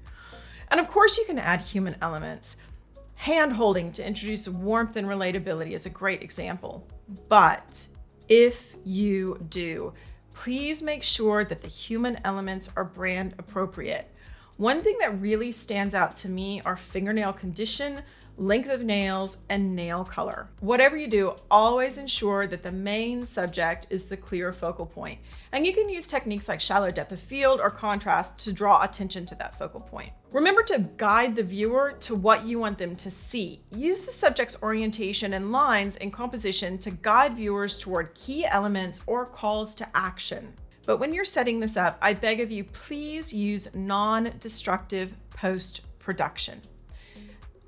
And 0.70 0.80
of 0.80 0.88
course, 0.88 1.18
you 1.18 1.26
can 1.26 1.38
add 1.38 1.60
human 1.60 1.96
elements. 2.00 2.62
Hand 3.14 3.52
holding 3.52 3.92
to 3.92 4.06
introduce 4.06 4.48
warmth 4.48 4.96
and 4.96 5.06
relatability 5.06 5.72
is 5.72 5.84
a 5.84 5.90
great 5.90 6.22
example. 6.22 6.88
But 7.28 7.86
if 8.28 8.74
you 8.84 9.38
do, 9.50 9.92
please 10.32 10.82
make 10.82 11.02
sure 11.02 11.44
that 11.44 11.60
the 11.60 11.68
human 11.68 12.18
elements 12.24 12.72
are 12.74 12.84
brand 12.84 13.34
appropriate. 13.38 14.10
One 14.56 14.80
thing 14.80 14.96
that 15.00 15.20
really 15.20 15.52
stands 15.52 15.94
out 15.94 16.16
to 16.16 16.28
me 16.28 16.62
are 16.64 16.76
fingernail 16.76 17.34
condition, 17.34 18.02
length 18.42 18.70
of 18.70 18.82
nails, 18.82 19.44
and 19.48 19.74
nail 19.76 20.04
color. 20.04 20.48
Whatever 20.60 20.96
you 20.96 21.06
do, 21.06 21.36
always 21.50 21.98
ensure 21.98 22.46
that 22.46 22.62
the 22.62 22.72
main 22.72 23.24
subject 23.24 23.86
is 23.88 24.08
the 24.08 24.16
clear 24.16 24.52
focal 24.52 24.84
point. 24.84 25.20
And 25.52 25.64
you 25.64 25.72
can 25.72 25.88
use 25.88 26.08
techniques 26.08 26.48
like 26.48 26.60
shallow 26.60 26.90
depth 26.90 27.12
of 27.12 27.20
field 27.20 27.60
or 27.60 27.70
contrast 27.70 28.38
to 28.40 28.52
draw 28.52 28.82
attention 28.82 29.26
to 29.26 29.34
that 29.36 29.56
focal 29.56 29.80
point. 29.80 30.12
Remember 30.32 30.62
to 30.64 30.90
guide 30.96 31.36
the 31.36 31.42
viewer 31.42 31.92
to 32.00 32.14
what 32.14 32.44
you 32.44 32.58
want 32.58 32.78
them 32.78 32.96
to 32.96 33.10
see. 33.10 33.62
Use 33.70 34.04
the 34.04 34.12
subject's 34.12 34.60
orientation 34.62 35.34
and 35.34 35.52
lines 35.52 35.96
in 35.96 36.10
composition 36.10 36.78
to 36.78 36.90
guide 36.90 37.34
viewers 37.34 37.78
toward 37.78 38.14
key 38.14 38.44
elements 38.46 39.02
or 39.06 39.24
calls 39.26 39.74
to 39.76 39.88
action. 39.94 40.52
But 40.84 40.96
when 40.96 41.12
you're 41.12 41.24
setting 41.24 41.60
this 41.60 41.76
up, 41.76 41.96
I 42.02 42.14
beg 42.14 42.40
of 42.40 42.50
you, 42.50 42.64
please 42.64 43.32
use 43.32 43.72
non 43.74 44.32
destructive 44.40 45.14
post 45.30 45.82
production. 46.00 46.60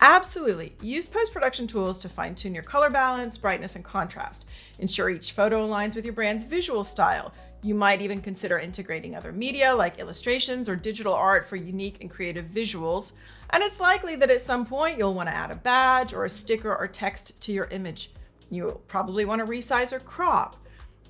Absolutely. 0.07 0.77
Use 0.83 1.09
post 1.09 1.33
production 1.33 1.67
tools 1.67 1.99
to 2.01 2.11
fine 2.11 2.35
tune 2.35 2.53
your 2.53 2.63
color 2.63 2.91
balance, 2.91 3.39
brightness, 3.39 3.75
and 3.75 3.83
contrast. 3.83 4.47
Ensure 4.79 5.09
each 5.09 5.33
photo 5.33 5.67
aligns 5.67 5.97
with 5.97 6.05
your 6.05 6.13
brand's 6.13 6.45
visual 6.45 6.85
style. 6.85 7.33
You 7.63 7.75
might 7.75 8.03
even 8.03 8.21
consider 8.21 8.59
integrating 8.59 9.17
other 9.17 9.33
media 9.33 9.75
like 9.75 9.99
illustrations 9.99 10.69
or 10.69 10.77
digital 10.77 11.15
art 11.15 11.47
for 11.47 11.57
unique 11.57 12.03
and 12.03 12.11
creative 12.11 12.45
visuals. 12.45 13.13
And 13.49 13.63
it's 13.63 13.81
likely 13.81 14.15
that 14.17 14.31
at 14.31 14.43
some 14.43 14.67
point 14.67 14.99
you'll 14.99 15.15
want 15.15 15.31
to 15.31 15.35
add 15.35 15.51
a 15.51 15.55
badge 15.55 16.13
or 16.13 16.27
a 16.27 16.31
sticker 16.31 16.77
or 16.77 16.87
text 16.87 17.41
to 17.41 17.53
your 17.55 17.69
image. 17.69 18.11
You'll 18.51 18.83
probably 18.87 19.25
want 19.25 19.41
to 19.41 19.51
resize 19.51 19.95
or 19.95 20.01
crop. 20.01 20.57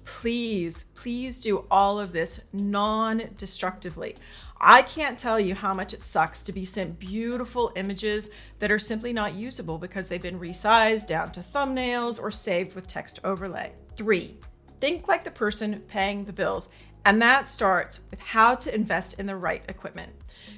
Please, 0.05 0.85
please 0.95 1.41
do 1.41 1.65
all 1.69 1.99
of 1.99 2.13
this 2.13 2.45
non 2.53 3.25
destructively. 3.37 4.15
I 4.67 4.81
can't 4.81 5.19
tell 5.19 5.39
you 5.39 5.55
how 5.55 5.75
much 5.75 5.93
it 5.93 6.01
sucks 6.01 6.43
to 6.45 6.53
be 6.53 6.65
sent 6.65 6.99
beautiful 6.99 7.71
images 7.77 8.31
that 8.61 8.73
are 8.73 8.79
simply 8.79 9.13
not 9.13 9.35
usable 9.35 9.77
because 9.77 10.09
they've 10.09 10.23
been 10.23 10.41
resized 10.41 11.07
down 11.07 11.33
to 11.33 11.41
thumbnails 11.41 12.19
or 12.19 12.31
saved 12.31 12.75
with 12.75 12.87
text 12.87 13.21
overlay. 13.25 13.75
Three, 13.95 14.39
think 14.81 15.07
like 15.07 15.23
the 15.23 15.31
person 15.31 15.79
paying 15.87 16.25
the 16.25 16.33
bills, 16.33 16.71
and 17.05 17.21
that 17.21 17.47
starts 17.47 18.01
with 18.11 18.21
how 18.21 18.55
to 18.55 18.75
invest 18.75 19.19
in 19.21 19.27
the 19.27 19.37
right 19.37 19.63
equipment. 19.69 20.15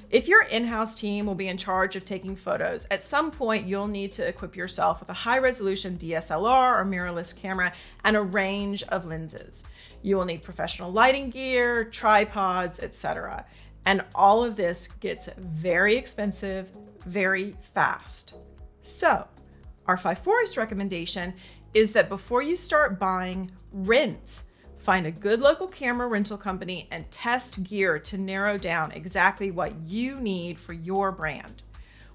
If 0.09 0.29
your 0.29 0.43
in 0.43 0.63
house 0.63 0.95
team 0.95 1.25
will 1.25 1.35
be 1.35 1.49
in 1.49 1.57
charge 1.57 1.97
of 1.97 2.05
taking 2.05 2.37
photos, 2.37 2.87
at 2.89 3.03
some 3.03 3.29
point 3.29 3.67
you'll 3.67 3.87
need 3.87 4.13
to 4.13 4.25
equip 4.25 4.55
yourself 4.55 5.01
with 5.01 5.09
a 5.09 5.13
high 5.13 5.39
resolution 5.39 5.97
DSLR 5.97 6.79
or 6.79 6.85
mirrorless 6.85 7.37
camera 7.37 7.73
and 8.05 8.15
a 8.15 8.21
range 8.21 8.83
of 8.83 9.05
lenses. 9.05 9.65
You 10.01 10.15
will 10.15 10.23
need 10.23 10.43
professional 10.43 10.93
lighting 10.93 11.29
gear, 11.29 11.83
tripods, 11.83 12.79
etc. 12.79 13.45
And 13.87 14.03
all 14.13 14.43
of 14.43 14.57
this 14.57 14.89
gets 14.89 15.29
very 15.37 15.95
expensive 15.95 16.69
very 17.05 17.55
fast. 17.73 18.33
So, 18.81 19.25
our 19.85 19.95
Five 19.95 20.19
Forests 20.19 20.57
recommendation 20.57 21.33
is 21.73 21.93
that 21.93 22.09
before 22.09 22.41
you 22.41 22.57
start 22.57 22.99
buying, 22.99 23.49
rent. 23.71 24.43
Find 24.79 25.05
a 25.05 25.11
good 25.11 25.39
local 25.39 25.67
camera 25.67 26.07
rental 26.07 26.37
company 26.37 26.89
and 26.91 27.09
test 27.11 27.63
gear 27.63 27.97
to 27.99 28.17
narrow 28.17 28.57
down 28.57 28.91
exactly 28.91 29.51
what 29.51 29.73
you 29.85 30.19
need 30.19 30.59
for 30.59 30.73
your 30.73 31.13
brand. 31.13 31.61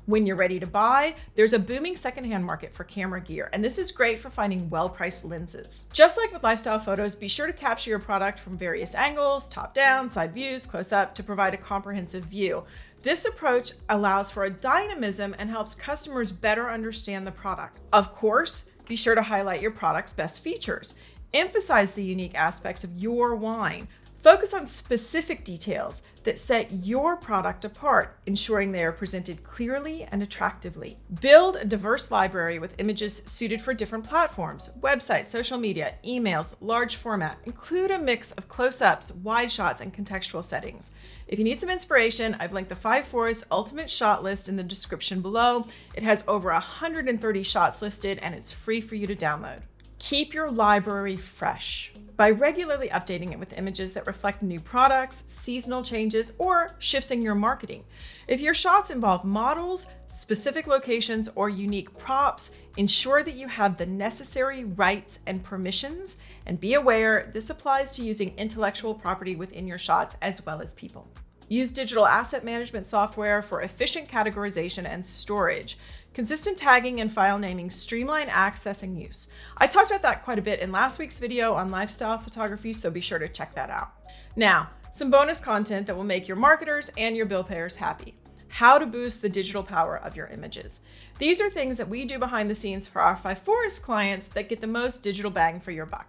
When 0.06 0.26
you're 0.26 0.35
ready 0.35 0.59
to 0.59 0.66
buy, 0.66 1.14
there's 1.37 1.52
a 1.52 1.61
booming 1.61 1.94
secondhand 1.94 2.44
market 2.44 2.75
for 2.75 2.82
camera 2.82 3.21
gear, 3.21 3.49
and 3.52 3.64
this 3.64 3.78
is 3.78 3.92
great 3.92 4.18
for 4.18 4.30
finding 4.30 4.68
well 4.68 4.88
priced 4.88 5.25
lenses. 5.25 5.88
Just 5.92 6.16
like 6.16 6.32
with 6.32 6.42
lifestyle 6.42 6.80
photos, 6.80 7.14
be 7.14 7.28
sure 7.28 7.47
to 7.47 7.52
capture 7.52 7.90
your 7.90 8.00
product 8.00 8.40
from 8.40 8.59
various 8.59 8.97
angles 8.97 9.49
top 9.49 9.75
down, 9.75 10.09
side 10.09 10.35
views, 10.35 10.66
close 10.66 10.90
up 10.90 11.14
to 11.14 11.23
provide 11.23 11.54
a 11.54 11.56
comprehensive 11.59 12.25
view. 12.25 12.64
This 13.02 13.26
approach 13.26 13.75
allows 13.90 14.28
for 14.28 14.42
a 14.42 14.50
dynamism 14.50 15.37
and 15.38 15.49
helps 15.49 15.76
customers 15.76 16.32
better 16.32 16.68
understand 16.68 17.25
the 17.25 17.30
product. 17.30 17.78
Of 17.92 18.12
course, 18.12 18.73
be 18.88 18.97
sure 18.97 19.14
to 19.14 19.23
highlight 19.23 19.62
your 19.62 19.71
product's 19.71 20.12
best 20.12 20.42
features. 20.42 20.97
Emphasize 21.32 21.94
the 21.94 22.02
unique 22.02 22.35
aspects 22.35 22.82
of 22.82 22.99
your 22.99 23.37
wine. 23.37 23.87
Focus 24.21 24.52
on 24.52 24.66
specific 24.66 25.44
details 25.44 26.02
that 26.25 26.38
set 26.38 26.71
your 26.73 27.17
product 27.17 27.64
apart, 27.64 28.19
ensuring 28.26 28.73
they 28.73 28.85
are 28.85 28.93
presented 28.93 29.43
clearly 29.43 30.05
and 30.05 30.23
attractively. 30.23 30.99
Build 31.21 31.57
a 31.57 31.64
diverse 31.64 32.11
library 32.11 32.59
with 32.59 32.81
images 32.81 33.23
suited 33.26 33.61
for 33.61 33.75
different 33.75 34.05
platforms 34.05 34.71
websites, 34.81 35.26
social 35.26 35.59
media, 35.59 35.95
emails, 36.05 36.55
large 36.61 36.97
format. 36.97 37.38
Include 37.45 37.91
a 37.91 37.99
mix 37.99 38.33
of 38.33 38.49
close 38.49 38.83
ups, 38.83 39.12
wide 39.12 39.50
shots, 39.50 39.81
and 39.81 39.93
contextual 39.93 40.45
settings. 40.45 40.91
If 41.29 41.38
you 41.38 41.45
need 41.45 41.61
some 41.61 41.71
inspiration, 41.71 42.37
I've 42.38 42.52
linked 42.52 42.69
the 42.69 42.76
Five 42.76 43.07
Forests 43.07 43.47
Ultimate 43.50 43.88
Shot 43.88 44.23
List 44.23 44.49
in 44.49 44.57
the 44.57 44.62
description 44.62 45.23
below. 45.23 45.64
It 45.95 46.02
has 46.02 46.25
over 46.29 46.50
130 46.50 47.43
shots 47.43 47.81
listed 47.81 48.19
and 48.21 48.35
it's 48.35 48.52
free 48.52 48.81
for 48.81 48.97
you 48.97 49.07
to 49.07 49.17
download. 49.17 49.62
Keep 50.02 50.35
your 50.35 50.50
library 50.50 51.16
fresh 51.16 51.92
by 52.16 52.30
regularly 52.30 52.88
updating 52.88 53.30
it 53.30 53.38
with 53.38 53.56
images 53.56 53.94
that 53.94 54.09
reflect 54.09 54.42
new 54.42 54.59
products, 54.59 55.25
seasonal 55.28 55.85
changes, 55.85 56.32
or 56.38 56.75
shifts 56.80 57.12
in 57.12 57.23
your 57.23 57.37
marketing. 57.37 57.85
If 58.26 58.40
your 58.40 58.52
shots 58.52 58.90
involve 58.90 59.23
models, 59.23 59.87
specific 60.09 60.66
locations, 60.66 61.28
or 61.37 61.49
unique 61.49 61.97
props, 61.99 62.50
ensure 62.76 63.23
that 63.23 63.37
you 63.37 63.47
have 63.47 63.76
the 63.76 63.87
necessary 63.87 64.64
rights 64.64 65.21
and 65.28 65.44
permissions, 65.44 66.18
and 66.47 66.59
be 66.59 66.75
aware 66.75 67.30
this 67.32 67.50
applies 67.50 67.94
to 67.94 68.04
using 68.04 68.37
intellectual 68.37 68.97
property 68.97 69.37
within 69.37 69.68
your 69.68 69.78
shots 69.78 70.16
as 70.21 70.44
well 70.44 70.61
as 70.61 70.75
people. 70.75 71.06
Use 71.49 71.71
digital 71.71 72.06
asset 72.06 72.44
management 72.44 72.87
software 72.87 73.40
for 73.40 73.62
efficient 73.62 74.09
categorization 74.09 74.85
and 74.85 75.04
storage. 75.04 75.78
Consistent 76.14 76.59
tagging 76.59 77.00
and 77.00 77.11
file 77.11 77.38
naming 77.38 77.71
streamline 77.71 78.28
access 78.28 78.83
and 78.83 79.00
use. 79.00 79.31
I 79.57 79.66
talked 79.66 79.90
about 79.90 80.02
that 80.02 80.23
quite 80.23 80.38
a 80.38 80.42
bit 80.42 80.61
in 80.61 80.71
last 80.71 80.99
week's 80.99 81.19
video 81.19 81.54
on 81.54 81.71
lifestyle 81.71 82.19
photography, 82.19 82.75
so 82.75 82.90
be 82.90 83.00
sure 83.00 83.19
to 83.19 83.28
check 83.28 83.54
that 83.54 83.71
out. 83.71 83.92
Now, 84.37 84.69
some 84.90 85.11
bonus 85.11 85.40
content 85.40 85.87
that 85.87 85.97
will 85.97 86.04
make 86.04 86.28
your 86.28 86.37
marketers 86.37 86.90
and 86.99 87.16
your 87.16 87.25
bill 87.25 87.42
payers 87.42 87.76
happy. 87.76 88.14
How 88.49 88.76
to 88.76 88.85
boost 88.85 89.23
the 89.23 89.31
digital 89.31 89.62
power 89.62 89.97
of 89.97 90.14
your 90.14 90.26
images. 90.26 90.83
These 91.16 91.40
are 91.40 91.49
things 91.49 91.78
that 91.78 91.88
we 91.88 92.04
do 92.04 92.19
behind 92.19 92.50
the 92.50 92.54
scenes 92.54 92.87
for 92.87 93.00
our 93.00 93.16
Five 93.16 93.38
Forests 93.38 93.78
clients 93.78 94.28
that 94.28 94.50
get 94.50 94.61
the 94.61 94.66
most 94.66 95.02
digital 95.02 95.31
bang 95.31 95.61
for 95.61 95.71
your 95.71 95.87
buck. 95.87 96.09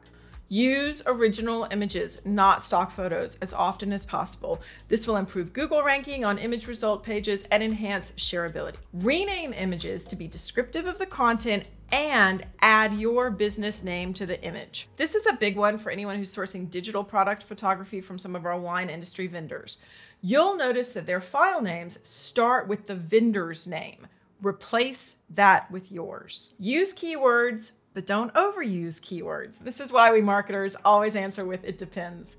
Use 0.53 1.01
original 1.07 1.67
images, 1.71 2.23
not 2.27 2.61
stock 2.61 2.91
photos, 2.91 3.39
as 3.39 3.53
often 3.53 3.91
as 3.91 4.05
possible. 4.05 4.61
This 4.87 5.07
will 5.07 5.15
improve 5.15 5.51
Google 5.51 5.81
ranking 5.81 6.23
on 6.23 6.37
image 6.37 6.67
result 6.67 7.01
pages 7.01 7.45
and 7.45 7.63
enhance 7.63 8.11
shareability. 8.11 8.75
Rename 8.93 9.51
images 9.53 10.05
to 10.05 10.15
be 10.15 10.27
descriptive 10.27 10.85
of 10.85 10.99
the 10.99 11.07
content 11.07 11.63
and 11.91 12.45
add 12.61 12.93
your 12.93 13.31
business 13.31 13.83
name 13.83 14.13
to 14.13 14.27
the 14.27 14.39
image. 14.43 14.89
This 14.95 15.15
is 15.15 15.25
a 15.25 15.33
big 15.33 15.55
one 15.55 15.79
for 15.79 15.89
anyone 15.89 16.17
who's 16.17 16.35
sourcing 16.35 16.69
digital 16.69 17.03
product 17.03 17.41
photography 17.41 17.99
from 17.99 18.19
some 18.19 18.35
of 18.35 18.45
our 18.45 18.59
wine 18.59 18.91
industry 18.91 19.25
vendors. 19.25 19.81
You'll 20.21 20.55
notice 20.55 20.93
that 20.93 21.07
their 21.07 21.19
file 21.19 21.63
names 21.63 22.07
start 22.07 22.67
with 22.67 22.85
the 22.85 22.95
vendor's 22.95 23.67
name. 23.67 24.05
Replace 24.39 25.17
that 25.31 25.71
with 25.71 25.91
yours. 25.91 26.53
Use 26.59 26.93
keywords 26.93 27.71
but 27.93 28.05
don't 28.05 28.33
overuse 28.33 29.01
keywords. 29.01 29.63
This 29.63 29.79
is 29.79 29.93
why 29.93 30.11
we 30.11 30.21
marketers 30.21 30.75
always 30.83 31.15
answer 31.15 31.45
with 31.45 31.63
it 31.63 31.77
depends. 31.77 32.37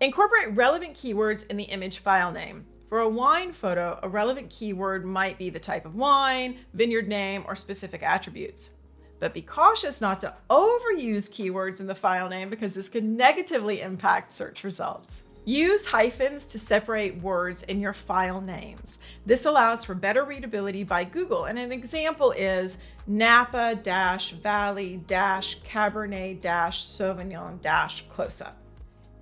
Incorporate 0.00 0.56
relevant 0.56 0.94
keywords 0.94 1.46
in 1.48 1.56
the 1.56 1.64
image 1.64 1.98
file 1.98 2.32
name. 2.32 2.64
For 2.88 3.00
a 3.00 3.08
wine 3.08 3.52
photo, 3.52 4.00
a 4.02 4.08
relevant 4.08 4.50
keyword 4.50 5.04
might 5.04 5.38
be 5.38 5.50
the 5.50 5.60
type 5.60 5.84
of 5.84 5.94
wine, 5.94 6.58
vineyard 6.74 7.06
name, 7.06 7.44
or 7.46 7.54
specific 7.54 8.02
attributes. 8.02 8.70
But 9.18 9.34
be 9.34 9.42
cautious 9.42 10.00
not 10.00 10.20
to 10.22 10.34
overuse 10.48 11.30
keywords 11.30 11.80
in 11.80 11.86
the 11.86 11.94
file 11.94 12.28
name 12.28 12.48
because 12.48 12.74
this 12.74 12.88
could 12.88 13.04
negatively 13.04 13.82
impact 13.82 14.32
search 14.32 14.64
results. 14.64 15.22
Use 15.44 15.86
hyphens 15.86 16.46
to 16.46 16.58
separate 16.58 17.20
words 17.22 17.62
in 17.64 17.80
your 17.80 17.92
file 17.92 18.40
names. 18.40 18.98
This 19.24 19.46
allows 19.46 19.84
for 19.84 19.94
better 19.94 20.24
readability 20.24 20.84
by 20.84 21.04
Google. 21.04 21.44
And 21.44 21.58
an 21.58 21.72
example 21.72 22.32
is 22.32 22.82
Napa 23.06 23.78
dash 23.82 24.32
Valley 24.32 25.00
dash 25.06 25.60
Cabernet 25.62 26.40
dash 26.40 26.82
Sauvignon 26.84 27.60
dash 27.60 28.02
close 28.08 28.40
up. 28.40 28.56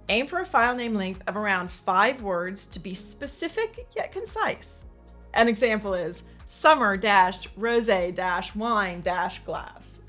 Aim 0.08 0.26
for 0.26 0.40
a 0.40 0.46
file 0.46 0.74
name 0.74 0.94
length 0.94 1.22
of 1.26 1.36
around 1.36 1.70
five 1.70 2.22
words 2.22 2.66
to 2.66 2.80
be 2.80 2.94
specific 2.94 3.86
yet 3.94 4.10
concise. 4.12 4.86
An 5.34 5.48
example 5.48 5.94
is 5.94 6.24
summer 6.46 6.96
dash 6.96 7.48
rose 7.56 7.86
dash 7.86 8.54
wine 8.54 9.00
dash 9.02 9.38
glass. 9.40 10.02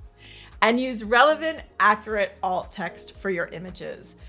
And 0.62 0.80
use 0.80 1.04
relevant, 1.04 1.62
accurate 1.80 2.38
alt 2.44 2.72
text 2.72 3.18
for 3.18 3.30
your 3.30 3.48
images. 3.48 4.20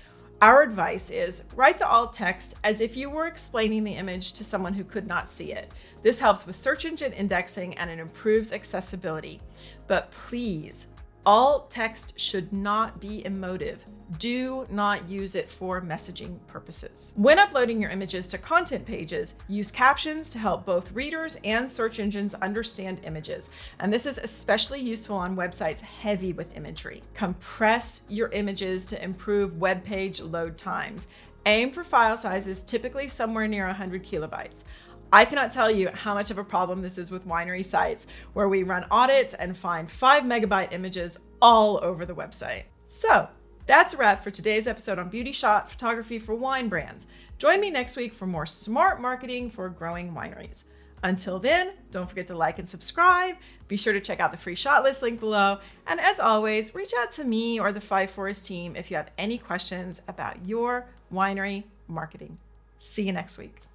Our 0.41 0.63
advice 0.63 1.11
is 1.11 1.43
write 1.55 1.77
the 1.77 1.87
alt 1.87 2.13
text 2.13 2.57
as 2.63 2.81
if 2.81 2.97
you 2.97 3.11
were 3.11 3.27
explaining 3.27 3.83
the 3.83 3.93
image 3.93 4.31
to 4.33 4.43
someone 4.43 4.73
who 4.73 4.83
could 4.83 5.05
not 5.05 5.29
see 5.29 5.53
it. 5.53 5.71
This 6.01 6.19
helps 6.19 6.47
with 6.47 6.55
search 6.55 6.83
engine 6.83 7.13
indexing 7.13 7.75
and 7.75 7.91
it 7.91 7.99
improves 7.99 8.51
accessibility. 8.51 9.39
But 9.85 10.09
please, 10.09 10.93
alt 11.25 11.69
text 11.69 12.19
should 12.19 12.51
not 12.51 12.99
be 12.99 13.25
emotive. 13.25 13.85
Do 14.17 14.67
not 14.69 15.07
use 15.07 15.35
it 15.35 15.49
for 15.49 15.81
messaging 15.81 16.37
purposes. 16.47 17.13
When 17.15 17.39
uploading 17.39 17.81
your 17.81 17.91
images 17.91 18.27
to 18.29 18.37
content 18.37 18.85
pages, 18.85 19.35
use 19.47 19.71
captions 19.71 20.29
to 20.31 20.39
help 20.39 20.65
both 20.65 20.91
readers 20.91 21.37
and 21.45 21.69
search 21.69 21.99
engines 21.99 22.33
understand 22.35 23.01
images. 23.03 23.51
And 23.79 23.93
this 23.93 24.05
is 24.05 24.17
especially 24.17 24.81
useful 24.81 25.15
on 25.15 25.37
websites 25.37 25.81
heavy 25.81 26.33
with 26.33 26.57
imagery. 26.57 27.03
Compress 27.13 28.05
your 28.09 28.27
images 28.29 28.85
to 28.87 29.01
improve 29.01 29.61
web 29.61 29.83
page 29.83 30.21
load 30.21 30.57
times. 30.57 31.07
Aim 31.47 31.71
for 31.71 31.83
file 31.83 32.17
sizes 32.17 32.63
typically 32.63 33.07
somewhere 33.07 33.47
near 33.47 33.65
100 33.65 34.03
kilobytes. 34.03 34.65
I 35.13 35.25
cannot 35.25 35.51
tell 35.51 35.69
you 35.69 35.89
how 35.89 36.13
much 36.13 36.31
of 36.31 36.37
a 36.37 36.43
problem 36.43 36.81
this 36.81 36.97
is 36.97 37.11
with 37.11 37.27
winery 37.27 37.65
sites 37.65 38.07
where 38.33 38.47
we 38.47 38.63
run 38.63 38.85
audits 38.89 39.33
and 39.33 39.57
find 39.57 39.89
five 39.91 40.23
megabyte 40.23 40.71
images 40.71 41.19
all 41.41 41.83
over 41.83 42.05
the 42.05 42.15
website. 42.15 42.63
So, 42.87 43.27
that's 43.65 43.93
a 43.93 43.97
wrap 43.97 44.23
for 44.23 44.31
today's 44.31 44.67
episode 44.67 44.99
on 44.99 45.09
beauty 45.09 45.31
shot 45.33 45.69
photography 45.69 46.17
for 46.17 46.33
wine 46.33 46.69
brands. 46.69 47.07
Join 47.37 47.59
me 47.59 47.69
next 47.69 47.97
week 47.97 48.13
for 48.13 48.25
more 48.25 48.45
smart 48.45 49.01
marketing 49.01 49.49
for 49.49 49.67
growing 49.69 50.13
wineries. 50.13 50.69
Until 51.03 51.39
then, 51.39 51.73
don't 51.89 52.07
forget 52.07 52.27
to 52.27 52.35
like 52.35 52.59
and 52.59 52.69
subscribe. 52.69 53.35
Be 53.67 53.75
sure 53.75 53.93
to 53.93 53.99
check 53.99 54.19
out 54.19 54.31
the 54.31 54.37
free 54.37 54.55
shot 54.55 54.83
list 54.83 55.01
link 55.01 55.19
below. 55.19 55.57
And 55.87 55.99
as 55.99 56.19
always, 56.19 56.75
reach 56.75 56.93
out 56.97 57.11
to 57.13 57.23
me 57.23 57.59
or 57.59 57.71
the 57.71 57.81
Five 57.81 58.11
Forests 58.11 58.47
team 58.47 58.75
if 58.75 58.91
you 58.91 58.97
have 58.97 59.11
any 59.17 59.37
questions 59.37 60.01
about 60.07 60.45
your 60.45 60.87
winery 61.11 61.63
marketing. 61.87 62.37
See 62.77 63.03
you 63.03 63.13
next 63.13 63.37
week. 63.37 63.70